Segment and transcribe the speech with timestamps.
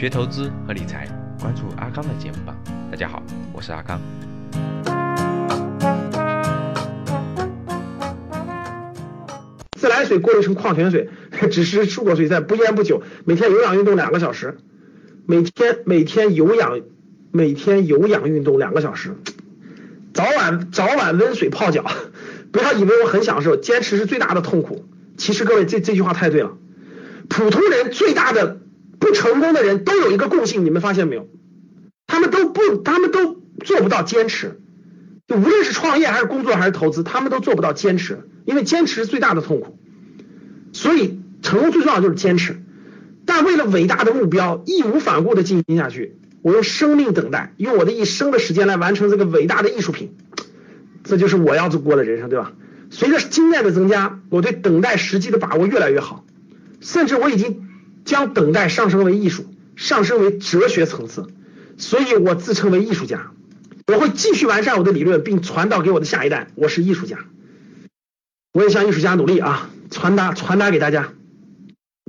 [0.00, 1.06] 学投资和理财，
[1.38, 2.56] 关注阿康的节目吧。
[2.90, 3.22] 大家好，
[3.52, 4.00] 我是阿康。
[9.78, 11.10] 自来水过滤成矿泉水，
[11.50, 14.56] 只是漱口水在不烟不酒，每天有氧运动两个小时，
[15.26, 16.80] 每天每天有氧
[17.30, 19.14] 每天有氧运动两个小时，
[20.14, 21.84] 早晚早晚温水泡脚，
[22.52, 24.86] 不要以为我很享受，坚持是最大的痛苦。
[25.18, 26.56] 其实各位这这句话太对了，
[27.28, 28.60] 普通人最大的
[29.00, 31.28] 不成功的人都有一个共性，你们发现没有？
[32.06, 34.60] 他们都不他们都做不到坚持，
[35.26, 38.28] 就无论是创业还是工作还是投资，他们都做不到坚持。
[38.46, 39.78] 因为坚持是最大的痛苦，
[40.72, 42.62] 所以成功最重要就是坚持。
[43.26, 50.16] 但为了伟大的目标，义无反顾的进行下去，我用生命等待，用我的一生的时间来完成这个伟大的艺术品，
[51.04, 52.52] 这就是我要过的人生，对吧？
[52.90, 56.24] 随着经验的增加，我对等待时机的把握越来越好，
[56.80, 57.68] 甚至我已经
[58.04, 61.26] 将等待上升为艺术，上升为哲学层次。
[61.76, 63.30] 所以我自称为艺术家，
[63.86, 66.48] 我会继续完善我的理论，并传导给我的下一代。
[66.54, 67.18] 我是艺术家。
[68.52, 71.12] 我也向艺术家努力啊，传达传达给大家，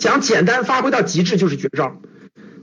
[0.00, 2.00] 讲简单发挥到极致就是绝招。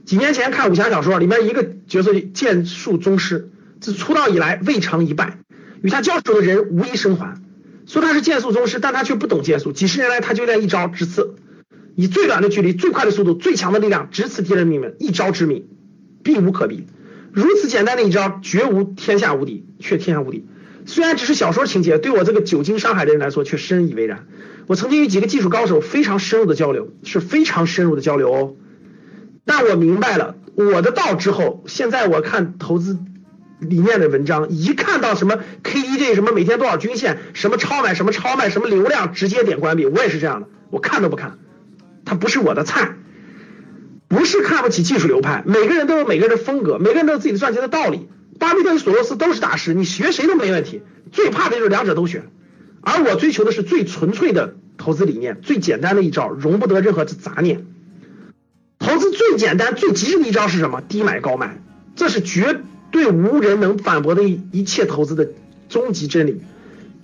[0.04, 5.38] 几年前看武侠小说，里面一个角色剑术宗师，自出道以来未尝一败，
[5.80, 7.40] 与他交手的人无一生还。
[7.86, 11.36] 说他是剑术宗师，但他却不懂剑术，几十年来他就练一招直刺，
[11.98, 15.66] 以最短的距离、最快的速度、最强的力量直刺敌人命门，一招致命，
[16.22, 16.86] 避无可避。
[17.32, 20.46] 如此简单的一招，绝无天下无敌，却天下无敌。
[20.86, 24.28] 虽然只是小说情节，对我这个久经商海的人来说却深以为然。
[24.68, 28.54] 我曾经与几个技术高手非常深入的交流，是非常深入的交流哦。
[29.44, 32.96] 但我明白了我的道之后，现在我看投资
[33.58, 39.84] 理念的文章，一看到什么 KDJ 什么每天多少均线，什么超买什么超卖什么流量，直接点关闭。
[39.84, 41.38] 我也是这样的，我看都不看，
[42.08, 42.96] 它不是我的菜。
[44.08, 48.08] 不是看不起技术流派，每个人都有每个人的风格，每个人都有自己的赚钱的道理。
[48.38, 50.80] 巴菲特与索罗斯都是大师，你学谁都没问题。
[51.12, 52.30] 最怕的就是两者都选，
[52.80, 57.66] 而我追求的是最纯粹的投资理念，最简单的一招，容不得任何杂念。
[58.78, 60.80] 投资最简单、最极致的一招是什么？
[60.80, 61.60] 低买高卖，
[61.94, 65.28] 这是绝对无人能反驳的一一切投资的
[65.68, 66.40] 终极真理。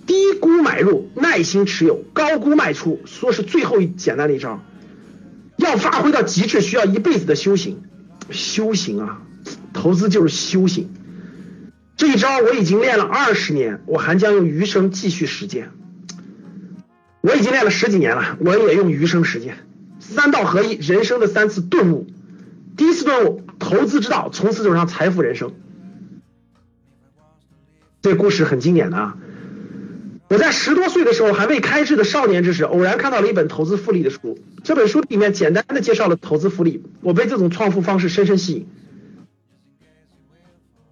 [0.07, 4.63] 低估买入，耐心持有；高估卖出，说是最后一简单的一招。
[5.65, 7.83] 要发挥到极致，需要一辈子的修行。
[8.31, 9.21] 修行啊，
[9.73, 10.89] 投资就是修行。
[11.97, 15.71] 这一招我已经练了二十年，我还将用余生继续实践。
[17.21, 19.57] 我已经练了十几年了，我也用余生实践。
[19.99, 22.07] 三道合一，人生的三次顿悟。
[22.77, 25.53] 第一次顿悟，投资之道，从此走上财富人生。
[28.01, 29.17] 这故事很经典的啊！
[30.27, 34.39] 我在十多岁的时候，还未开智的少年之时，偶然看到了一本投资复利的书。
[34.63, 38.67] 这本书里面简单的介绍了投资复利，我被这种创富方式深深吸引。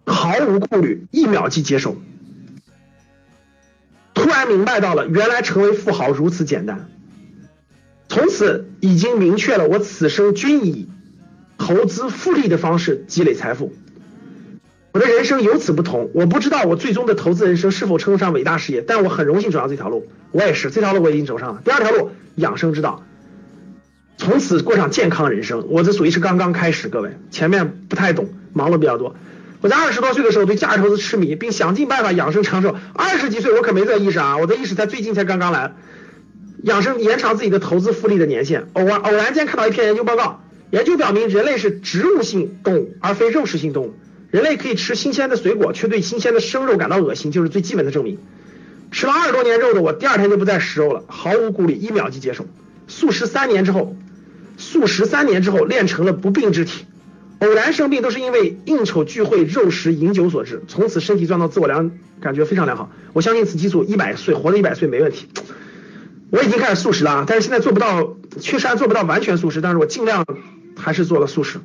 [0.06, 1.98] 毫无顾虑，一秒即接受。
[4.14, 6.90] 突然明白到了，原来成为富豪如此简单。
[8.10, 10.88] 从此已经明确了，我此生均以
[11.58, 13.74] 投资复利的方式积累财富。
[14.94, 16.12] 我的人生由此不同。
[16.14, 20.08] 我不知道我最终的投资人生是否称得上伟大事业，但我很荣幸走上这条路。
[20.30, 21.62] 我也是，这条路我已经走上了。
[21.66, 23.04] 第二条路，养生之道，
[24.18, 25.66] 从此过上健康人生。
[25.70, 29.16] 我这属于是刚刚开始，各位前面不太懂，忙了比较多。
[29.62, 32.76] 我在二十多岁的时候对价值投资痴迷，并想尽办法养生长寿。
[32.94, 35.74] 二十几岁我可没这意识啊，我的意识才最近才刚刚来。
[36.64, 38.68] 养生延长自己的投资复利的年限。
[38.74, 43.96] 偶然偶然间看到一篇研究报告，研究表明人类是植物性动物而非肉食性动物。
[44.34, 48.18] 人类可以吃新鲜的水果，却对新鲜的生肉感到恶心，就是最基本的证明。
[48.90, 52.48] 吃了二十多年肉的我，第二天就不再食肉了，毫无顾虑，一秒即接受。
[52.88, 53.96] 素食三年之后，
[54.58, 56.88] 素食三年之后练成了不病之体。
[57.42, 62.90] 偶然生病都是因为应酬聚会、肉食、饮酒所致，从此身体状况自我良感觉非常良好。
[63.14, 65.28] 我相信此激素一百岁活了一百岁没问题。
[66.32, 70.26] 我已经开始素食了，但是现在做不到，确实还做不到完全素食，但是我尽量
[70.76, 71.60] 还是做了素食。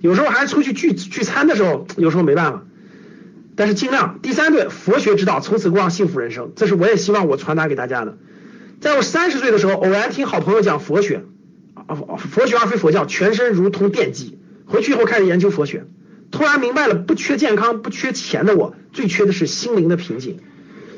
[0.00, 2.64] 有时候还出去聚聚餐的时候，有时候没办法，
[3.54, 4.18] 但是尽量。
[4.22, 8.16] 第三对，佛学之道，从此过上幸福人生，这是我也希望我传达给大家的。
[8.80, 11.24] 在我三十岁的时候，偶然听好朋友讲佛学，
[11.74, 14.38] 啊，佛学而非佛教，全身如同电击。
[14.64, 15.84] 回去以后开始研究佛学，
[16.30, 20.38] 突然明白了，不缺健康、不缺钱的我，最缺的是心灵的平静。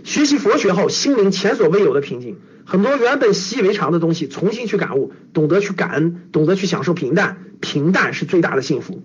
[0.05, 7.39] 学习佛学后，心灵前所未有的平静，很多原本习以为常的东西重新去感悟，懂得去感恩，懂得去享受平淡，
[7.73, 9.03] 平淡是最大的幸福。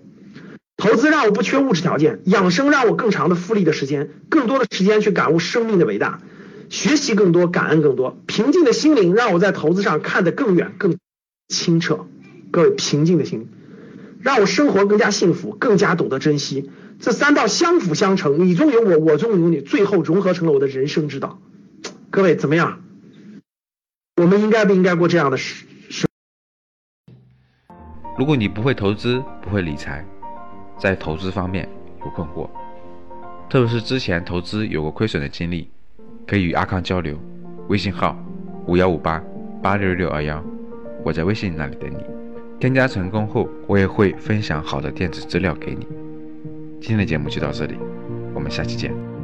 [0.76, 6.20] 投资让我不缺物质条件，养生让我更长的复利的时间，更多的时间去感悟生命的伟大，
[6.68, 10.98] 学习更多，感恩更多，平静的心灵让我在投资上看得更远、更
[11.48, 12.06] 清澈。
[12.50, 13.48] 各位，平静的心。
[14.20, 16.70] 让我生活更加幸福，更加懂得珍惜。
[17.00, 21.40] 这三道相辅相成，你中有我，我中有你，最后融合成了我的人生之道。
[22.10, 22.82] 各位怎么样？
[24.20, 25.64] 我们应该不应该过这样的事？
[28.18, 30.04] 如果你不会投资，不会理财，
[30.76, 31.68] 在投资方面
[32.04, 32.48] 有困惑，
[33.48, 35.70] 特别是之前投资有过亏损的经历，
[36.26, 37.16] 可以与阿康交流。
[37.68, 38.16] 微信号
[38.66, 39.22] 五幺五八
[39.62, 40.42] 八六六二幺，
[41.04, 41.98] 我在微信那里等你。
[42.58, 45.86] 添加成功后，我也会分享好的电子资料给你。
[46.80, 47.76] 今天的节目就到这里，
[48.34, 49.17] 我们下期见。